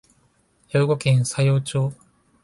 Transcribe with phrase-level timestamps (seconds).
[0.67, 1.93] 兵庫県佐用町